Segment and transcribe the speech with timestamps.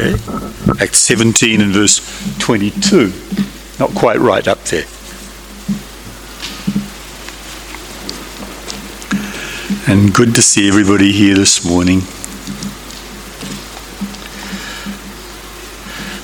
[0.00, 0.14] Okay.
[0.80, 1.98] Acts 17 and verse
[2.38, 3.12] 22.
[3.80, 4.84] Not quite right up there.
[9.88, 12.02] And good to see everybody here this morning.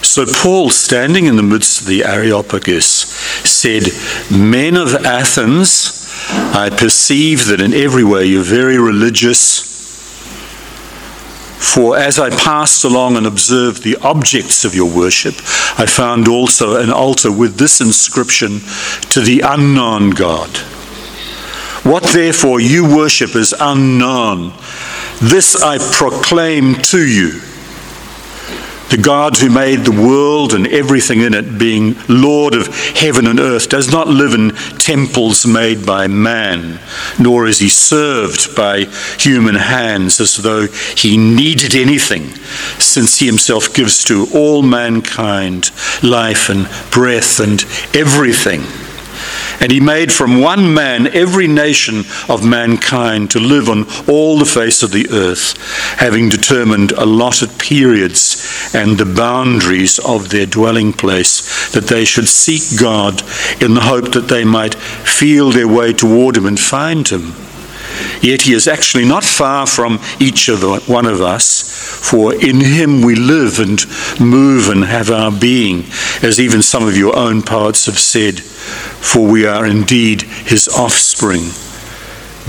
[0.04, 3.82] So Paul, standing in the midst of the Areopagus, said,
[4.30, 9.73] Men of Athens, I perceive that in every way you're very religious.
[11.64, 15.34] For as I passed along and observed the objects of your worship,
[15.78, 18.60] I found also an altar with this inscription
[19.10, 20.50] to the unknown God.
[21.84, 24.52] What therefore you worship is unknown.
[25.20, 27.40] This I proclaim to you.
[28.90, 33.40] The God who made the world and everything in it, being Lord of heaven and
[33.40, 36.78] earth, does not live in temples made by man,
[37.18, 38.84] nor is he served by
[39.18, 40.66] human hands as though
[40.96, 42.28] he needed anything,
[42.78, 45.70] since he himself gives to all mankind
[46.02, 48.62] life and breath and everything.
[49.60, 54.44] And he made from one man every nation of mankind to live on all the
[54.44, 55.56] face of the earth,
[55.98, 62.80] having determined allotted periods and the boundaries of their dwelling place, that they should seek
[62.80, 63.22] God
[63.62, 67.34] in the hope that they might feel their way toward him and find him.
[68.22, 71.62] Yet he is actually not far from each of the, one of us,
[72.08, 73.84] for in him we live and
[74.20, 75.84] move and have our being,
[76.22, 81.50] as even some of your own poets have said, for we are indeed his offspring.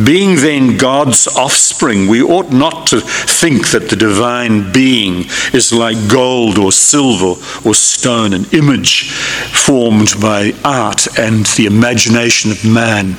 [0.04, 6.12] Being then God's offspring, we ought not to think that the divine being is like
[6.12, 13.12] gold or silver or stone, an image formed by art and the imagination of man.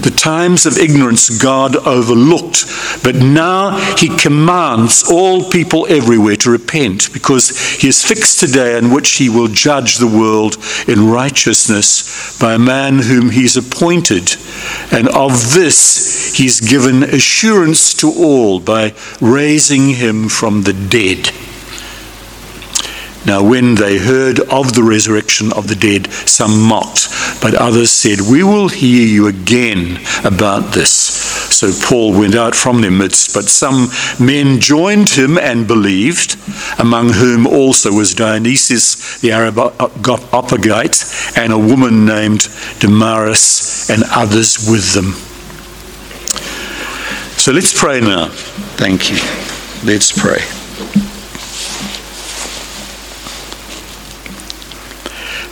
[0.00, 2.64] The times of ignorance God overlooked,
[3.04, 8.78] but now he commands all people everywhere to repent because he has fixed a day
[8.78, 10.56] in which he will judge the world
[10.88, 14.36] in righteousness by a man whom he's appointed.
[14.90, 21.30] And of this, he's given assurance to all by raising him from the dead.
[23.26, 27.08] Now, when they heard of the resurrection of the dead, some mocked,
[27.42, 30.92] but others said, We will hear you again about this.
[31.56, 33.88] So Paul went out from their midst, but some
[34.20, 36.36] men joined him and believed,
[36.78, 41.04] among whom also was Dionysius the Areopagite,
[41.36, 45.25] and a woman named Damaris, and others with them.
[47.46, 48.26] So let's pray now.
[48.74, 49.18] Thank you.
[49.88, 50.40] Let's pray.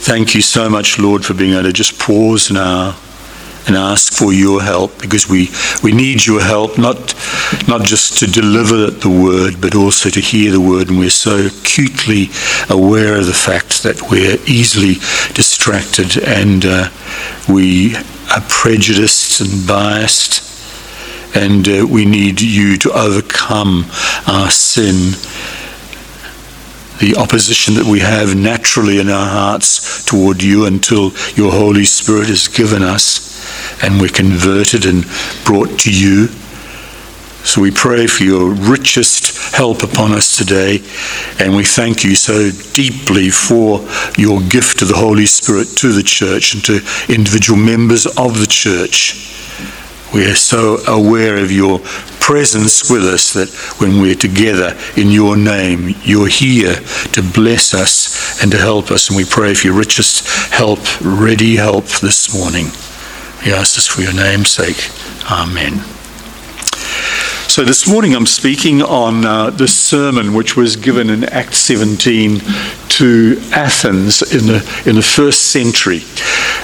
[0.02, 2.96] Thank you so much, Lord, for being able to just pause now
[3.68, 5.50] and ask for your help because we,
[5.84, 7.14] we need your help, not,
[7.68, 10.88] not just to deliver the word, but also to hear the word.
[10.88, 12.30] And we're so acutely
[12.70, 14.94] aware of the fact that we're easily
[15.34, 16.88] distracted and uh,
[17.48, 17.94] we
[18.34, 20.53] are prejudiced and biased.
[21.34, 23.84] And uh, we need you to overcome
[24.26, 25.14] our sin
[27.00, 32.30] the opposition that we have naturally in our hearts toward you until your Holy Spirit
[32.30, 35.04] is given us and we're converted and
[35.44, 36.28] brought to you.
[37.44, 40.80] So we pray for your richest help upon us today,
[41.38, 46.02] and we thank you so deeply for your gift of the Holy Spirit to the
[46.02, 46.80] church and to
[47.12, 49.43] individual members of the church.
[50.14, 51.80] We are so aware of your
[52.20, 56.74] presence with us that when we're together in your name, you're here
[57.12, 59.08] to bless us and to help us.
[59.08, 62.66] And we pray for your richest help, ready help this morning.
[63.44, 64.88] We ask this for your name's sake.
[65.30, 65.93] Amen.
[67.54, 72.40] So this morning I'm speaking on uh, the sermon which was given in Acts 17
[72.88, 76.00] to Athens in the, in the first century.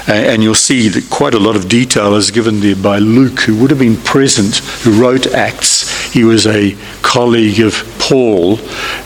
[0.05, 3.39] Uh, and you'll see that quite a lot of detail is given there by Luke,
[3.39, 6.00] who would have been present, who wrote Acts.
[6.11, 8.59] He was a colleague of Paul,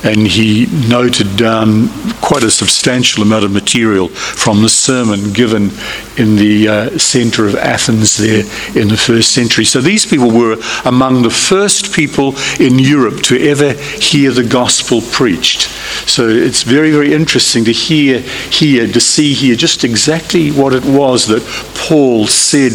[0.04, 1.90] and he noted down
[2.22, 5.70] quite a substantial amount of material from the sermon given
[6.18, 8.44] in the uh, center of Athens there
[8.76, 9.66] in the first century.
[9.66, 15.02] So these people were among the first people in Europe to ever hear the gospel
[15.02, 15.70] preached.
[16.10, 20.86] So it's very, very interesting to hear here, to see here just exactly what it
[20.86, 21.44] was that
[21.88, 22.74] Paul said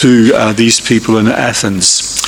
[0.00, 2.27] to uh, these people in Athens.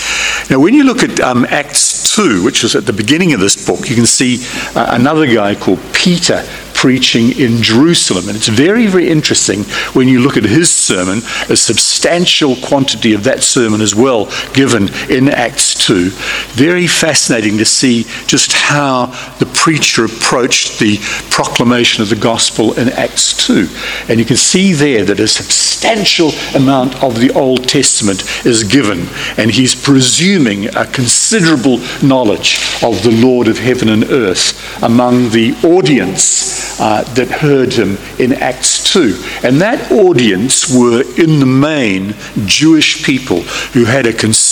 [0.51, 3.55] Now, when you look at um, Acts 2, which is at the beginning of this
[3.65, 4.45] book, you can see
[4.75, 6.45] uh, another guy called Peter
[6.81, 8.29] preaching in Jerusalem.
[8.29, 11.19] And it's very, very interesting when you look at his sermon,
[11.51, 16.09] a substantial quantity of that sermon as well given in Acts 2.
[16.55, 19.07] Very fascinating to see just how
[19.39, 20.97] the preacher approached the
[21.29, 23.69] proclamation of the gospel in Acts 2.
[24.09, 29.07] And you can see there that a substantial amount of the Old Testament is given,
[29.37, 35.55] and he's presuming a considerable knowledge of the Lord of heaven and earth among the
[35.63, 36.40] audience
[36.81, 39.23] uh, that heard him in Acts 2.
[39.45, 42.15] And that audience were, in the main,
[42.47, 43.43] Jewish people
[43.75, 44.50] who had a considerable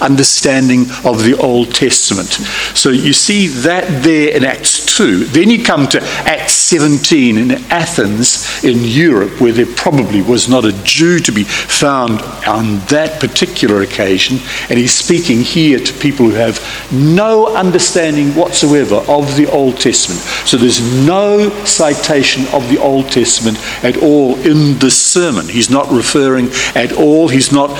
[0.00, 2.28] understanding of the Old Testament.
[2.76, 5.24] So you see that there in Acts 2.
[5.26, 10.64] Then you come to Acts 17 in Athens in Europe, where there probably was not
[10.64, 14.38] a Jew to be found on that particular occasion.
[14.68, 16.60] And he's speaking here to people who have
[16.92, 20.20] no understanding whatsoever of the Old Testament.
[20.46, 25.48] So there's no citation of the Old Testament at all in this sermon.
[25.48, 27.70] He's not referring at all, he's not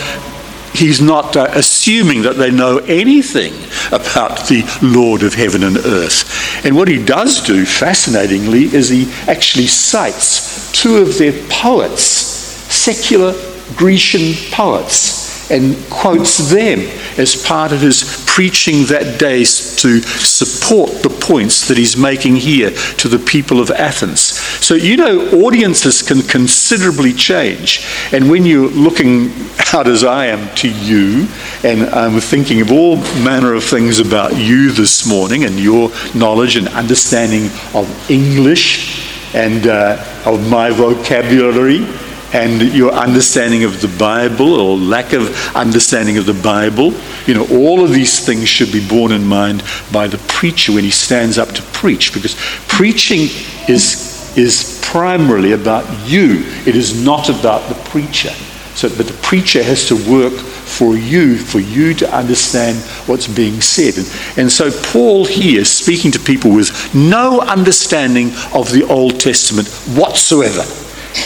[0.75, 3.55] he's not uh, assuming that they know anything
[3.93, 6.65] about the Lord of heaven and earth.
[6.65, 13.33] And what he does do, fascinatingly, is he actually cites two of their poets, secular
[13.77, 16.81] Grecian poets and quotes them
[17.19, 22.71] as part of his preaching that day to support the points that he's making here
[22.71, 24.21] to the people of Athens.
[24.21, 27.87] So, you know, audiences can considerably change.
[28.13, 29.31] And when you're looking
[29.73, 31.27] out as I am to you,
[31.65, 36.57] and I'm thinking of all manner of things about you this morning and your knowledge
[36.57, 41.87] and understanding of English and uh, of my vocabulary
[42.33, 46.93] and your understanding of the Bible or lack of understanding of the Bible.
[47.27, 49.63] You know, all of these things should be borne in mind
[49.93, 52.37] by the preacher when he stands up to preach because
[52.69, 53.29] preaching
[53.69, 58.31] is, is primarily about you, it is not about the preacher.
[58.75, 63.61] So, but the preacher has to work for you, for you to understand what's being
[63.61, 63.99] said.
[63.99, 69.69] And, and so Paul here, speaking to people with no understanding of the Old Testament
[69.97, 70.63] whatsoever,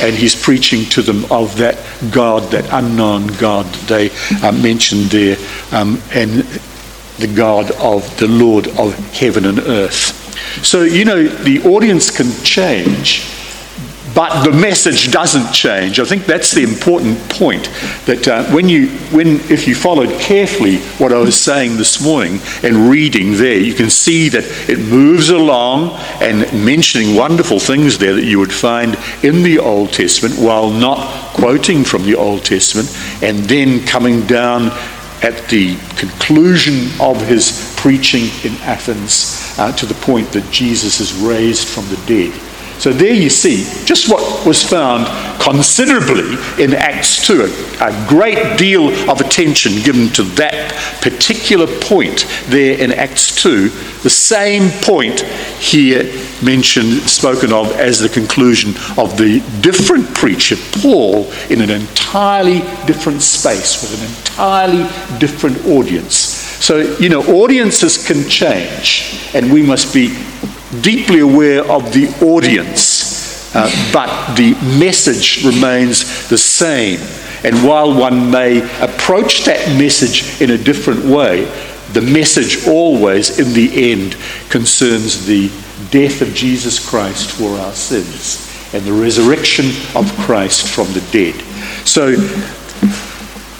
[0.01, 1.79] and he's preaching to them of that
[2.13, 4.11] God, that unknown God that they
[4.47, 5.37] uh, mentioned there,
[5.73, 6.43] um, and
[7.19, 10.23] the God of the Lord of heaven and earth.
[10.65, 13.25] So, you know, the audience can change
[14.17, 16.01] but the message doesn't change.
[16.01, 17.65] I think that's the important point.
[18.07, 22.41] That uh, when you, when if you followed carefully what I was saying this morning
[22.63, 25.91] and reading there, you can see that it moves along
[26.23, 31.35] and mentioning wonderful things there that you would find in the Old Testament while not
[31.35, 32.89] quoting from the Old Testament,
[33.23, 34.71] and then coming down
[35.23, 41.13] at the conclusion of his preaching in Athens uh, to the point that Jesus is
[41.13, 42.46] raised from the dead.
[42.79, 45.07] So there you see just what was found
[45.41, 47.43] considerably in Acts 2.
[47.81, 53.69] A, a, great deal of attention given to that particular point there in Acts 2.
[54.03, 55.21] The same point
[55.61, 56.05] here
[56.43, 63.23] mentioned, spoken of as the conclusion of the different preacher, Paul, in an entirely different
[63.23, 66.17] space with an entirely different audience.
[66.17, 70.09] So, you know, audiences can change, and we must be
[70.83, 77.01] deeply aware of the audience, uh, but the message remains the same.
[77.45, 81.45] And while one may approach that message in a different way,
[81.93, 84.17] the message always, in the end,
[84.51, 85.49] concerns the
[85.91, 88.43] death of Jesus Christ for our sins
[88.75, 91.35] and the resurrection of Christ from the dead.
[91.87, 92.17] So,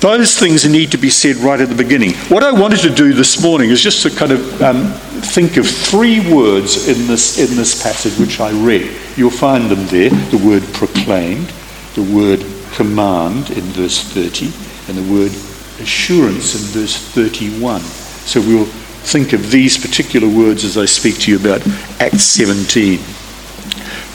[0.01, 2.13] those things need to be said right at the beginning.
[2.29, 5.67] What I wanted to do this morning is just to kind of um, think of
[5.67, 8.95] three words in this, in this passage which I read.
[9.17, 11.49] You'll find them there the word proclaimed,
[11.95, 14.47] the word command in verse 30,
[14.89, 15.33] and the word
[15.81, 17.81] assurance in verse 31.
[17.81, 21.67] So we'll think of these particular words as I speak to you about
[22.01, 22.99] Acts 17.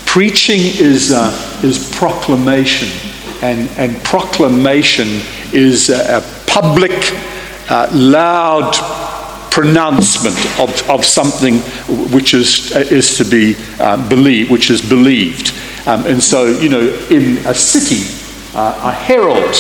[0.06, 1.32] Preaching is, uh,
[1.64, 2.90] is proclamation,
[3.42, 5.22] and, and proclamation
[5.54, 6.92] is a, public,
[7.70, 8.74] uh, loud
[9.52, 11.60] pronouncement of, of something
[12.12, 15.54] which is, is to be uh, believed, which is believed.
[15.88, 18.04] Um, and so, you know, in a city,
[18.54, 19.56] uh, a herald,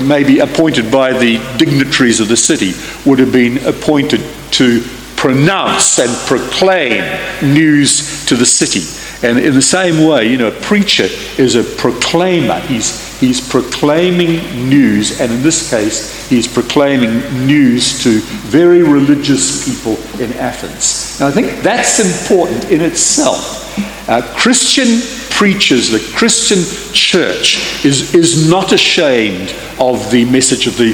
[0.00, 2.72] maybe appointed by the dignitaries of the city,
[3.08, 4.20] would have been appointed
[4.52, 4.82] to
[5.16, 7.00] pronounce and proclaim
[7.42, 8.82] news to the city.
[9.26, 11.06] And in the same way, you know, a preacher
[11.40, 12.58] is a proclaimer.
[12.60, 18.18] He's, he's proclaiming news, and in this case, he's proclaiming news to
[18.50, 21.20] very religious people in Athens.
[21.20, 23.78] Now, I think that's important in itself.
[24.08, 24.98] Uh, Christian
[25.30, 26.58] preachers, the Christian
[26.92, 30.92] church, is, is not ashamed of the message of the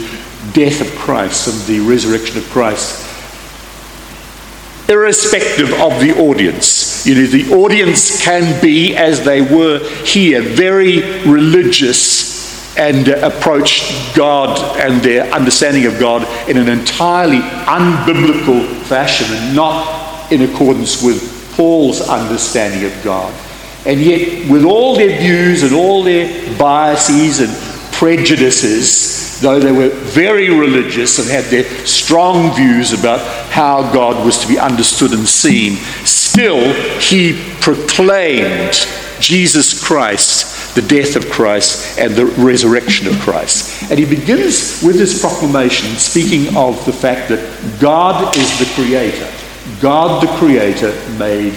[0.53, 3.07] death of Christ and the resurrection of Christ,
[4.91, 6.88] irrespective of the audience.
[7.09, 14.79] You know, the audience can be, as they were here, very religious and approach God
[14.79, 21.55] and their understanding of God in an entirely unbiblical fashion and not in accordance with
[21.57, 23.33] Paul's understanding of God.
[23.87, 29.89] And yet, with all their views and all their biases and prejudices, though they were
[29.89, 35.29] very religious and had their strong views about how God was to be understood and
[35.29, 38.75] seen, still he proclaimed
[39.21, 43.91] Jesus Christ, the death of Christ, and the resurrection of Christ.
[43.91, 49.29] And he begins with this proclamation speaking of the fact that God is the creator.
[49.81, 51.53] God the Creator made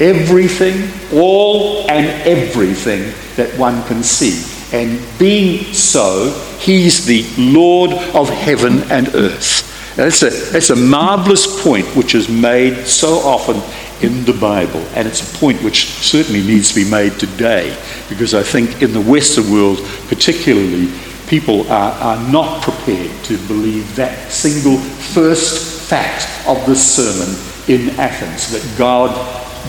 [0.00, 4.53] everything, all and everything that one can see.
[4.72, 9.94] And being so, He's the Lord of heaven and earth.
[9.96, 13.56] that's a, that's a marvelous point which is made so often
[14.02, 14.80] in the Bible.
[14.94, 17.76] And it's a point which certainly needs to be made today
[18.08, 19.78] because I think in the Western world,
[20.08, 20.92] particularly,
[21.26, 27.34] people are, are not prepared to believe that single first fact of the sermon
[27.68, 29.10] in Athens that God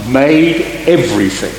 [0.10, 1.54] made everything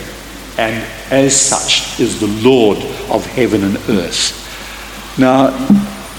[0.59, 2.79] and as such is the Lord
[3.11, 4.43] of heaven and earth.
[5.19, 5.51] Now,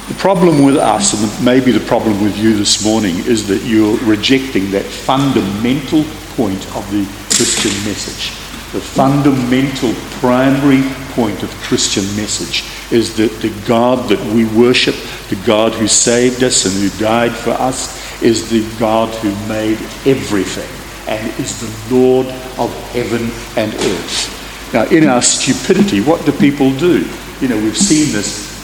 [0.08, 3.98] the problem with us, and maybe the problem with you this morning, is that you're
[4.06, 6.04] rejecting that fundamental
[6.36, 8.30] point of the Christian message.
[8.72, 14.96] The fundamental, primary point of Christian message is that the God that we worship,
[15.30, 19.78] the God who saved us and who died for us, is the God who made
[20.06, 20.70] everything
[21.08, 22.28] and is the Lord
[22.58, 24.37] of heaven and earth.
[24.74, 27.10] Now, in our stupidity, what do people do?
[27.40, 28.56] You know, we've seen this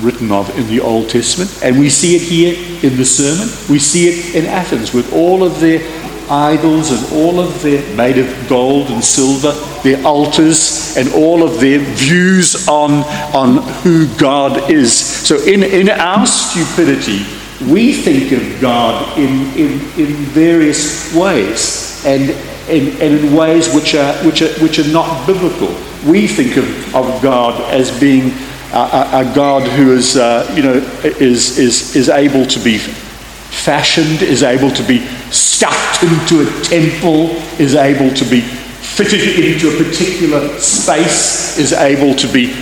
[0.00, 3.48] written of in the Old Testament, and we see it here in the sermon.
[3.70, 5.80] We see it in Athens with all of their
[6.28, 11.60] idols and all of their made of gold and silver, their altars, and all of
[11.60, 14.94] their views on, on who God is.
[14.94, 17.24] So, in, in our stupidity,
[17.72, 22.36] we think of God in, in, in various ways and,
[22.68, 25.68] and in ways which are, which, are, which are not biblical.
[26.04, 28.32] We think of, of God as being
[28.72, 34.22] a, a God who is, uh, you know, is, is, is able to be fashioned,
[34.22, 37.30] is able to be stuffed into a temple,
[37.60, 42.54] is able to be fitted into a particular space, is able to be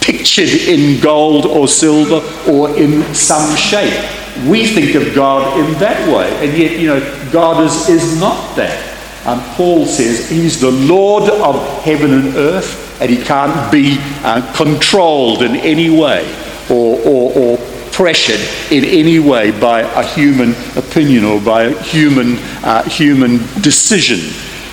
[0.00, 4.25] pictured in gold or silver or in some shape.
[4.48, 8.56] We think of God in that way, and yet, you know, God is, is not
[8.56, 8.92] that.
[9.26, 14.52] And Paul says he's the Lord of heaven and earth, and he can't be uh,
[14.54, 16.24] controlled in any way
[16.70, 17.58] or, or, or
[17.90, 18.40] pressured
[18.70, 24.20] in any way by a human opinion or by a human, uh, human decision.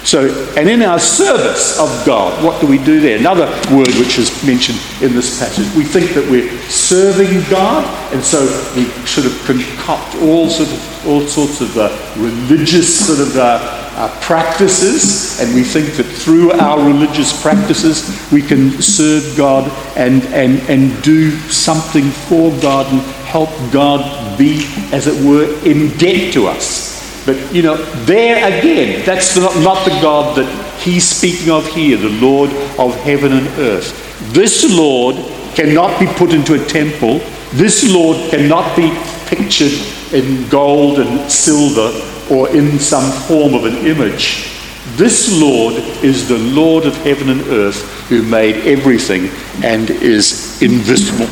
[0.03, 3.17] So, and in our service of God, what do we do there?
[3.17, 5.65] Another word which is mentioned in this passage.
[5.75, 8.41] We think that we're serving God, and so
[8.75, 13.59] we sort of concoct all sort of all sorts of uh, religious sort of uh,
[13.95, 20.21] uh, practices, and we think that through our religious practices we can serve God and
[20.25, 26.33] and and do something for God and help God be, as it were, in debt
[26.33, 26.92] to us.
[27.25, 31.97] But, you know, there again, that's not, not the God that he's speaking of here,
[31.97, 34.31] the Lord of heaven and earth.
[34.33, 35.15] This Lord
[35.55, 37.19] cannot be put into a temple.
[37.51, 38.91] This Lord cannot be
[39.27, 39.71] pictured
[40.13, 41.91] in gold and silver
[42.29, 44.49] or in some form of an image.
[44.95, 49.29] This Lord is the Lord of heaven and earth who made everything
[49.63, 51.29] and is invisible,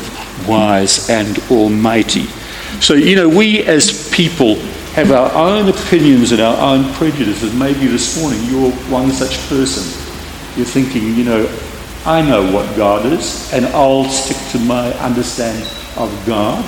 [0.48, 2.24] wise, and almighty.
[2.80, 4.56] So, you know, we as people
[4.94, 7.54] have our own opinions and our own prejudices.
[7.54, 9.82] Maybe this morning you're one such person.
[10.54, 11.58] You're thinking, you know,
[12.04, 16.62] I know what God is, and I'll stick to my understanding of God.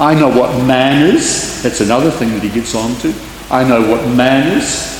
[0.00, 1.62] I know what man is.
[1.62, 3.14] That's another thing that he gets on to.
[3.48, 4.90] I know what man is.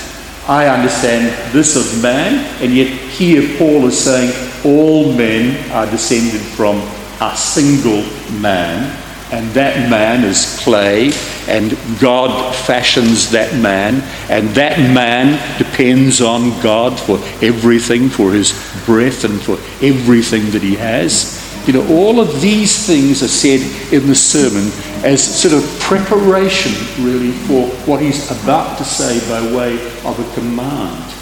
[0.47, 4.33] I understand this of man, and yet here Paul is saying
[4.65, 6.77] all men are descended from
[7.21, 8.03] a single
[8.41, 9.02] man,
[9.33, 11.11] and that man is clay,
[11.49, 18.53] and God fashions that man, and that man depends on God for everything, for his
[18.85, 21.41] breath, and for everything that he has.
[21.67, 23.61] You know, all of these things are said
[23.93, 24.71] in the sermon
[25.05, 26.73] as sort of preparation,
[27.05, 29.75] really, for what he's about to say by way
[30.05, 31.15] of a command.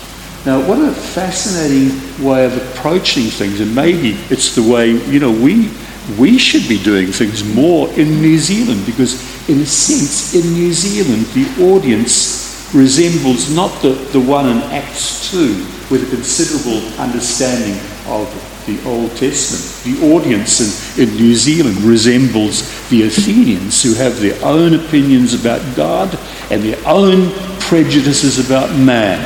[0.46, 5.30] Now, what a fascinating way of approaching things, and maybe it's the way, you know,
[5.30, 5.70] we,
[6.18, 9.14] we should be doing things more in New Zealand because,
[9.48, 15.30] in a sense, in New Zealand, the audience resembles not the, the one in Acts
[15.30, 17.74] 2 with a considerable understanding
[18.06, 18.28] of
[18.66, 19.98] the Old Testament.
[19.98, 25.76] The audience in, in New Zealand resembles the Athenians who have their own opinions about
[25.76, 26.16] God
[26.50, 29.18] and their own prejudices about man.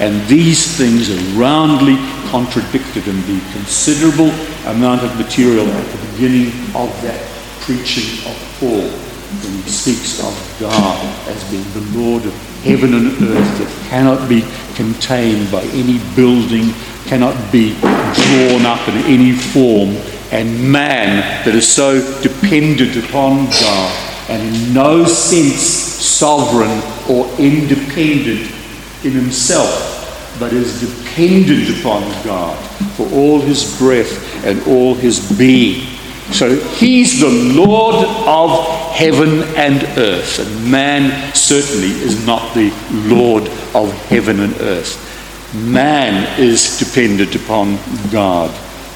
[0.00, 1.96] And these things are roundly
[2.32, 4.30] contradicted in the considerable
[4.64, 7.20] amount of material at the beginning of that
[7.60, 10.96] preaching of Paul when he speaks of God
[11.28, 12.32] as being the Lord of
[12.64, 16.72] heaven and earth that cannot be contained by any building
[17.04, 19.90] cannot be drawn up in any form,
[20.32, 23.92] and man that is so dependent upon God
[24.30, 28.50] and in no sense sovereign or independent
[29.04, 30.01] in himself,
[30.38, 32.56] but is dependent upon God
[32.96, 35.86] for all his breath and all his being.
[36.32, 37.94] So he's the Lord
[38.26, 42.72] of heaven and earth, and man certainly is not the
[43.06, 44.96] Lord of heaven and earth.
[45.54, 47.76] Man is dependent upon
[48.10, 48.50] God,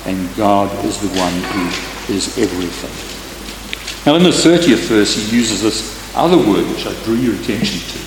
[0.06, 3.16] and God is the one who is everything.
[4.06, 7.80] Now, in the 30th verse, he uses this other word which I drew your attention
[7.80, 7.98] to.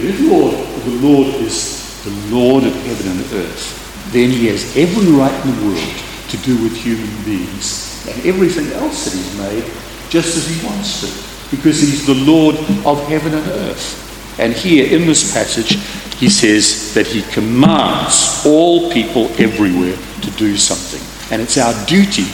[0.00, 0.54] That if Lord,
[0.84, 1.77] the Lord is
[2.08, 5.94] the Lord of heaven and earth, then he has every right in the world
[6.28, 9.64] to do with human beings and everything else that he's made
[10.08, 14.38] just as he wants to, because he's the Lord of heaven and earth.
[14.40, 15.76] And here in this passage,
[16.16, 21.02] he says that he commands all people everywhere to do something.
[21.30, 22.26] And it's our duty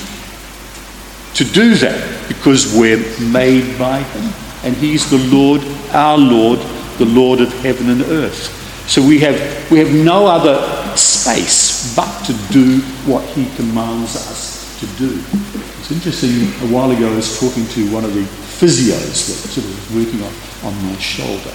[1.35, 4.33] to do that because we're made by him.
[4.63, 5.63] And he's the Lord,
[5.93, 6.61] our Lord,
[6.99, 8.64] the Lord of heaven and earth.
[8.87, 10.61] So we have, we have no other
[10.97, 15.23] space but to do what he commands us to do.
[15.81, 18.25] It's interesting, a while ago I was talking to one of the
[18.61, 20.33] physios that sort of was working on,
[20.69, 21.53] on my shoulder.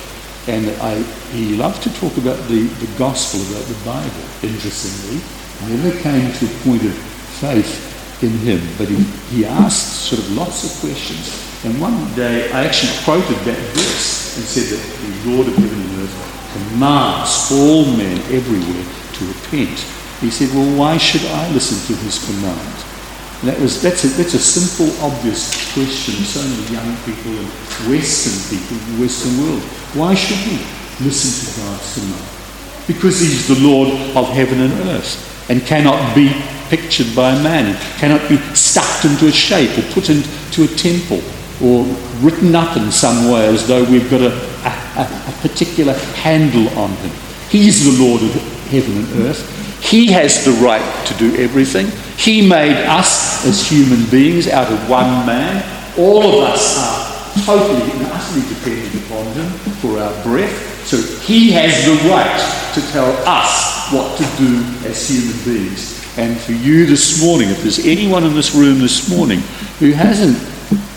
[0.47, 5.21] And I, he loved to talk about the, the gospel, about the Bible, interestingly.
[5.69, 6.93] Never came to a point of
[7.37, 11.29] faith in him, but he, he asked sort of lots of questions.
[11.63, 14.81] And one day I actually quoted that verse and said that
[15.23, 19.79] the Lord of heaven and earth commands all men everywhere to repent.
[20.21, 22.85] He said, Well, why should I listen to his command?
[23.41, 26.15] And that was, that's, a, that's a simple, obvious question.
[26.25, 27.47] So many young people and
[27.87, 29.63] Western people in the Western world
[29.95, 30.57] why should we
[31.03, 32.29] listen to God's command?
[32.85, 36.31] Because He's the Lord of heaven and earth and cannot be
[36.69, 41.21] pictured by man, cannot be stuffed into a shape or put into a temple
[41.59, 41.85] or
[42.21, 44.31] written up in some way as though we've got a,
[44.67, 47.11] a, a particular handle on Him.
[47.49, 48.33] He's the Lord of
[48.69, 49.81] heaven and earth.
[49.81, 51.87] He has the right to do everything.
[52.17, 55.63] He made us as human beings out of one man.
[55.97, 59.49] All of us are totally and utterly dependent upon Him
[59.81, 60.85] for our breath.
[60.85, 65.99] So He has the right to tell us what to do as human beings.
[66.17, 69.39] And for you this morning, if there's anyone in this room this morning
[69.79, 70.37] who hasn't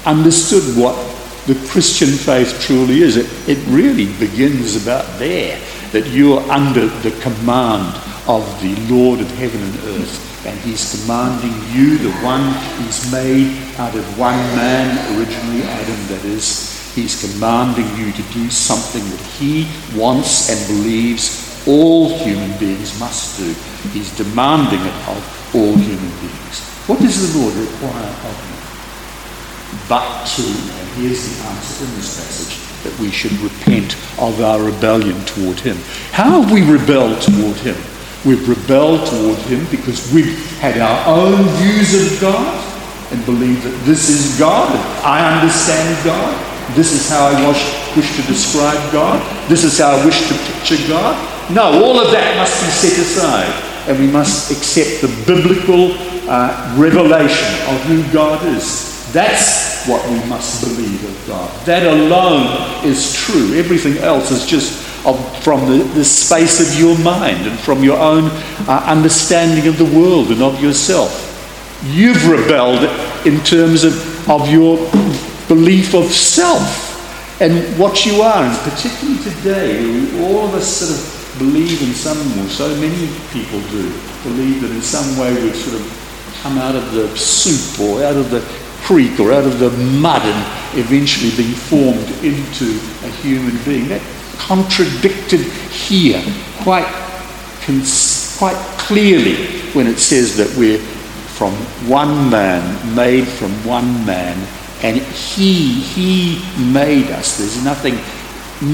[0.04, 0.96] understood what
[1.46, 5.60] the Christian faith truly is, it, it really begins about there
[5.92, 7.96] that you're under the command
[8.28, 12.42] of the Lord of heaven and earth and he's commanding you, the one
[12.82, 18.50] he's made out of one man, originally Adam, that is, he's commanding you to do
[18.50, 23.54] something that he wants and believes all human beings must do.
[23.90, 26.60] He's demanding it of all human beings.
[26.88, 28.51] What does the Lord require of you?
[29.92, 34.58] But to, and here's the answer in this passage, that we should repent of our
[34.58, 35.76] rebellion toward him.
[36.12, 37.76] How have we rebelled toward him?
[38.24, 40.32] We've rebelled toward him because we've
[40.64, 42.56] had our own views of God
[43.12, 44.72] and believe that this is God,
[45.04, 46.40] I understand God.
[46.74, 47.60] This is how I wish,
[47.94, 49.20] wish to describe God.
[49.50, 51.12] This is how I wish to picture God.
[51.52, 53.52] No, all of that must be set aside,
[53.90, 55.92] and we must accept the biblical
[56.30, 58.91] uh, revelation of who God is.
[59.12, 61.66] That's what we must believe of God.
[61.66, 63.54] That alone is true.
[63.54, 67.98] Everything else is just of, from the, the space of your mind and from your
[67.98, 68.30] own
[68.68, 71.28] uh, understanding of the world and of yourself.
[71.84, 72.84] You've rebelled
[73.26, 74.76] in terms of, of your
[75.48, 76.90] belief of self
[77.40, 82.16] and what you are, and particularly today, all of us sort of believe in some,
[82.38, 83.90] or so many people do,
[84.22, 88.14] believe that in some way we've sort of come out of the soup or out
[88.14, 88.40] of the
[88.82, 93.88] creek or out of the mud and eventually being formed into a human being.
[93.88, 94.02] That
[94.38, 96.22] contradicted here
[96.62, 96.86] quite,
[97.64, 101.54] cons- quite clearly when it says that we're from
[101.88, 104.36] one man, made from one man,
[104.82, 106.42] and he, he
[106.72, 107.38] made us.
[107.38, 107.94] There's nothing,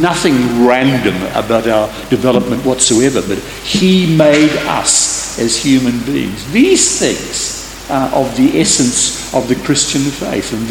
[0.01, 6.51] nothing random about our development whatsoever, but he made us as human beings.
[6.51, 7.58] These things
[7.91, 10.63] are of the essence of the Christian faith, and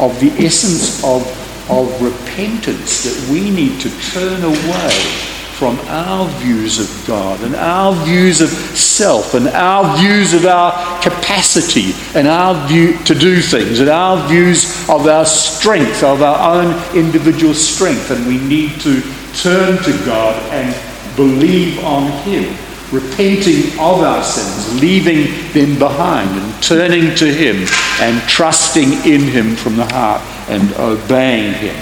[0.00, 1.22] of the essence of,
[1.70, 7.94] of repentance that we need to turn away from our views of God and our
[8.04, 13.78] views of self and our views of our capacity and our view to do things
[13.78, 18.10] and our views of our strength, of our own individual strength.
[18.10, 19.00] And we need to
[19.34, 20.74] turn to God and
[21.14, 22.52] believe on Him,
[22.92, 27.66] repenting of our sins, leaving them behind and turning to Him
[28.00, 31.76] and trusting in Him from the heart and obeying Him.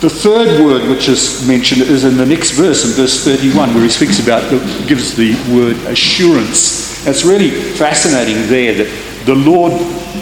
[0.00, 3.82] The third word which is mentioned is in the next verse, in verse 31, where
[3.82, 4.48] he speaks about,
[4.86, 7.04] gives the word assurance.
[7.04, 9.72] It's really fascinating there that the Lord,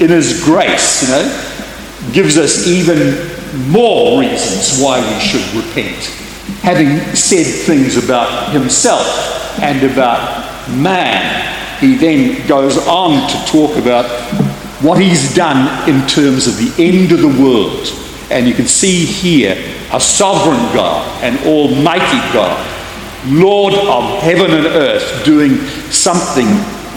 [0.01, 3.29] in his grace, you know, gives us even
[3.69, 6.26] more reasons why we should repent.
[6.66, 9.07] Having said things about himself
[9.62, 14.05] and about man, he then goes on to talk about
[14.83, 17.87] what he's done in terms of the end of the world.
[18.33, 19.55] And you can see here
[19.92, 22.59] a sovereign God, an almighty God,
[23.29, 25.59] Lord of heaven and earth, doing
[25.92, 26.48] something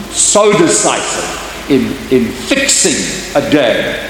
[0.09, 2.95] so decisive in, in fixing
[3.39, 4.03] a day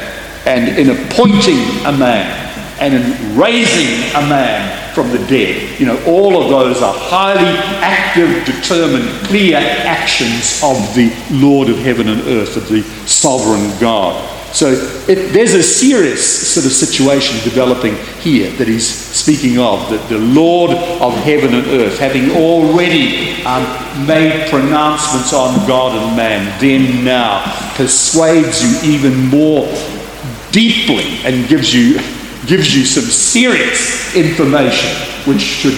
[0.46, 2.49] and in appointing a man
[2.80, 5.80] and in raising a man from the dead.
[5.80, 11.78] You know, all of those are highly active, determined, clear actions of the Lord of
[11.78, 14.38] heaven and earth, of the sovereign God.
[14.54, 14.72] So
[15.08, 20.18] it, there's a serious sort of situation developing here that he's speaking of, that the
[20.18, 27.06] Lord of heaven and earth, having already um, made pronouncements on God and man, then
[27.06, 27.44] now
[27.76, 29.68] persuades you even more
[30.52, 32.00] deeply and gives you,
[32.48, 34.90] gives you some serious information
[35.26, 35.78] which should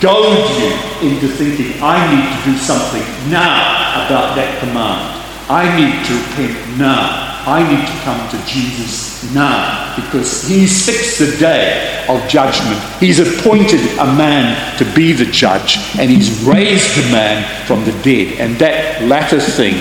[0.00, 5.22] goad you into thinking, I need to do something now about that command.
[5.48, 7.30] I need to repent now.
[7.44, 12.80] I need to come to Jesus now because he's fixed the day of judgment.
[13.00, 17.92] He's appointed a man to be the judge and he's raised a man from the
[18.02, 18.40] dead.
[18.40, 19.74] And that latter thing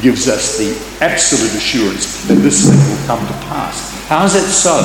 [0.00, 3.91] gives us the absolute assurance that this thing will come to pass.
[4.12, 4.76] How is it so?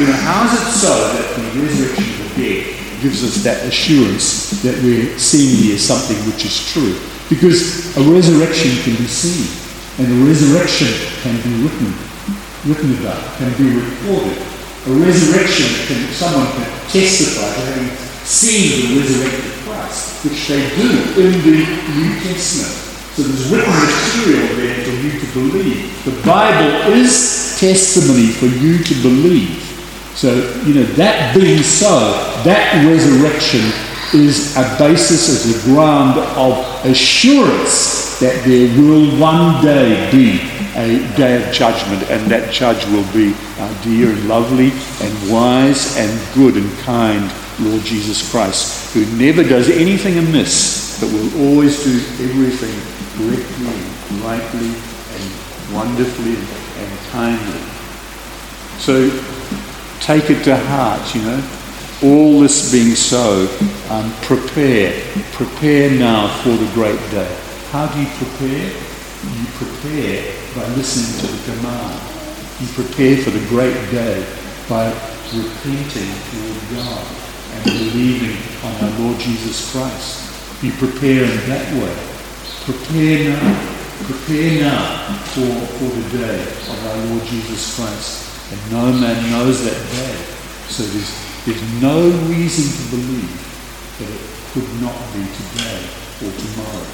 [0.00, 3.68] You know, how is it so that the resurrection of the dead gives us that
[3.68, 6.96] assurance that we're seeing here something which is true?
[7.28, 9.44] Because a resurrection can be seen.
[10.00, 10.88] And a resurrection
[11.20, 11.92] can be written,
[12.64, 14.40] written about, can be recorded.
[14.88, 17.92] A resurrection can someone can testify to having
[18.24, 20.88] seen the resurrected Christ, which they do
[21.20, 21.68] in the
[22.00, 22.89] New Testament.
[23.16, 26.04] So there's written material there for you to believe.
[26.04, 29.66] The Bible is testimony for you to believe.
[30.14, 32.12] So, you know, that being so,
[32.44, 33.60] that resurrection
[34.14, 40.40] is a basis, as a ground of assurance that there will one day be
[40.76, 44.70] a day of judgment, and that judge will be our dear and lovely
[45.00, 51.12] and wise and good and kind Lord Jesus Christ, who never does anything amiss, but
[51.12, 57.60] will always do everything correctly and rightly and wonderfully and kindly.
[58.80, 59.10] So
[60.00, 61.42] take it to heart, you know.
[62.02, 63.46] All this being so,
[63.90, 64.92] um, prepare.
[65.32, 67.28] Prepare now for the great day.
[67.70, 68.72] How do you prepare?
[69.20, 72.00] You prepare by listening to the command.
[72.60, 74.24] You prepare for the great day
[74.66, 74.88] by
[75.36, 77.06] repenting toward God
[77.52, 80.62] and believing on our Lord Jesus Christ.
[80.62, 82.19] You prepare in that way.
[82.64, 83.76] Prepare now.
[84.04, 88.52] Prepare now for, for the day of our Lord Jesus Christ.
[88.52, 90.16] And no man knows that day.
[90.68, 91.10] So there's,
[91.46, 93.32] there's no reason to believe
[93.98, 95.82] that it could not be today
[96.20, 96.86] or tomorrow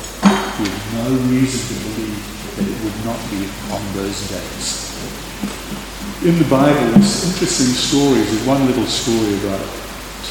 [0.60, 2.20] with no reason to believe
[2.56, 3.42] that it would not be
[3.74, 4.94] on those days.
[6.24, 8.24] In the Bible, there's interesting stories.
[8.30, 9.66] There's one little story about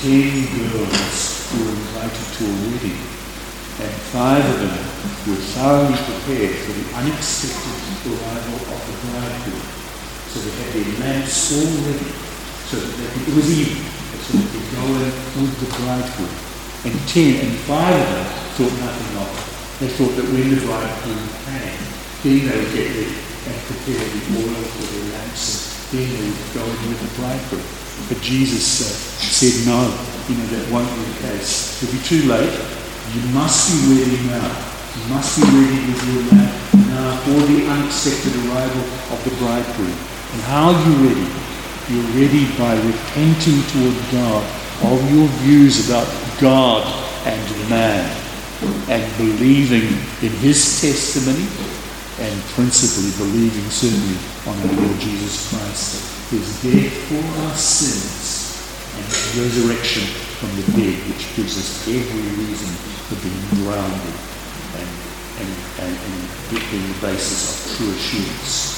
[0.02, 3.02] ten girls who were invited to a wedding,
[3.76, 4.78] and five of them
[5.28, 9.66] were thoroughly prepared for the unexpected arrival of the bridegroom.
[10.32, 12.12] So they had their lamps all ready,
[12.72, 13.84] so that they could, it was evening,
[14.24, 15.12] so they could go in
[15.44, 16.36] with the bridegroom.
[16.88, 19.44] And ten, and five of them thought nothing of it.
[19.84, 21.84] They thought that when the bridegroom came,
[22.24, 26.32] then they would get ready and prepare the oil for their lamps, and then they
[26.32, 27.68] would go in with the bridegroom.
[28.08, 29.84] But Jesus uh, said, no,
[30.32, 31.84] you know, that won't be the case.
[31.84, 32.56] It'll be too late.
[33.14, 34.50] You must be ready now.
[34.98, 36.56] You must be ready with your lamp
[36.90, 38.82] now for the unexpected arrival
[39.14, 39.94] of the bridegroom.
[40.34, 41.30] And how are you ready?
[41.88, 44.44] You're ready by repenting toward God
[44.90, 46.08] of your views about
[46.42, 46.82] God
[47.28, 48.10] and man
[48.90, 49.86] and believing
[50.22, 51.46] in his testimony
[52.20, 58.56] and principally believing certainly on our Lord Jesus Christ, his death for our sins
[58.96, 62.70] and his resurrection from the dead, which gives us every reason
[63.10, 64.16] for being grounded
[64.78, 64.90] and,
[65.42, 65.50] and,
[65.82, 66.16] and, and
[66.70, 68.78] being the basis of true assurance.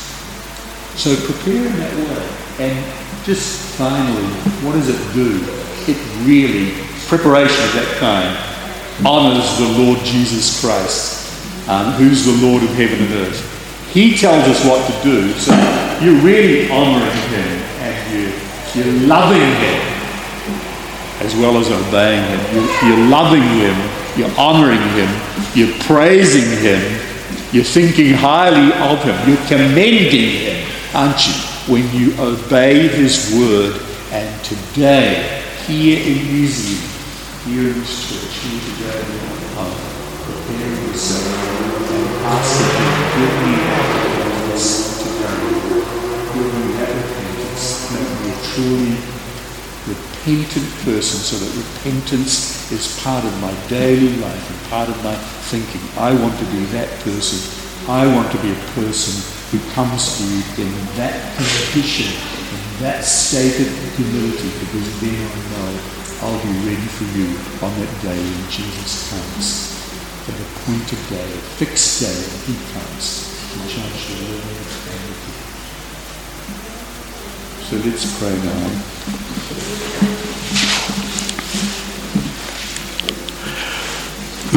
[0.95, 2.63] So prepare in that way.
[2.63, 4.23] And just finally,
[4.63, 5.43] what does it do?
[5.91, 6.71] It really,
[7.07, 8.31] preparation of that kind,
[9.05, 11.17] honors the Lord Jesus Christ
[11.67, 13.91] um, who's the Lord of heaven and earth.
[13.93, 15.51] He tells us what to do, so
[16.01, 19.96] you're really honoring him and you're, you're loving him
[21.21, 22.39] as well as obeying him.
[22.53, 23.75] You're, you're loving him,
[24.17, 25.09] you're honoring him,
[25.53, 26.81] you're praising him,
[27.51, 31.33] you're thinking highly of him, you're commending him, aren't you,
[31.71, 33.81] when you obey his word.
[34.11, 39.03] And today, here in New Zealand, here in this church, here today,
[40.23, 41.47] prepare yourself
[42.27, 44.67] ask that you give me that repentance
[44.99, 45.39] today.
[46.33, 47.67] Give me that repentance.
[47.93, 49.16] Me a truly
[50.27, 55.15] repentant person so that repentance is part of my daily life and part of my
[55.47, 55.79] thinking.
[55.95, 57.39] I want to be that person.
[57.87, 59.15] I want to be a person
[59.55, 65.39] who comes to you in that condition, in that state of humility, because then I
[65.55, 65.71] know
[66.27, 67.31] I'll be ready for you
[67.63, 69.79] on that day when Jesus comes
[70.27, 75.06] a appointed day, a fixed day when he comes to judge the the dead.
[77.67, 78.97] So let's pray now.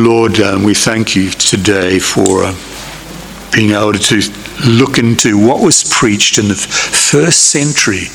[0.00, 2.54] Lord, um, we thank you today for uh,
[3.52, 4.22] being able to
[4.64, 8.06] look into what was preached in the first century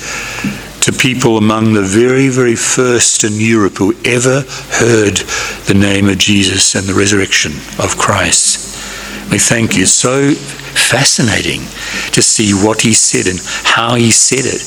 [0.80, 4.46] to people among the very, very first in Europe who ever
[4.80, 5.18] heard
[5.68, 7.52] the name of Jesus and the resurrection
[7.84, 8.64] of Christ.
[9.30, 9.82] We thank you.
[9.82, 11.62] It's so fascinating
[12.12, 14.62] to see what he said and how he said it,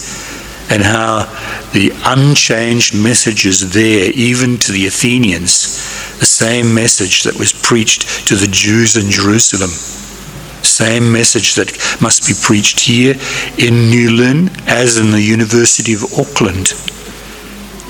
[0.71, 1.25] and how
[1.73, 8.27] the unchanged message is there, even to the Athenians, the same message that was preached
[8.29, 9.71] to the Jews in Jerusalem
[10.79, 13.17] same message that must be preached here
[13.59, 16.73] in New Lynn as in the University of Auckland.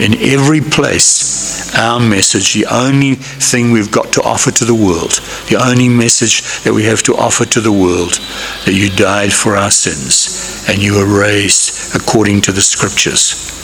[0.00, 1.37] In every place,
[1.78, 6.42] our message, the only thing we've got to offer to the world, the only message
[6.64, 8.18] that we have to offer to the world,
[8.66, 13.56] that you died for our sins and you were raised according to the scriptures.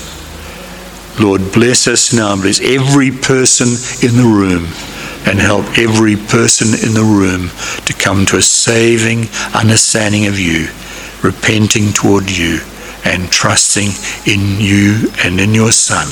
[1.21, 2.35] Lord, bless us now.
[2.35, 3.69] Bless every person
[4.03, 4.65] in the room
[5.27, 7.51] and help every person in the room
[7.87, 10.69] to come to a saving understanding of you,
[11.23, 12.59] repenting toward you,
[13.05, 13.91] and trusting
[14.27, 16.07] in you and in your Son.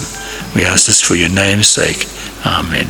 [0.55, 2.07] We ask this for your name's sake.
[2.47, 2.89] Amen.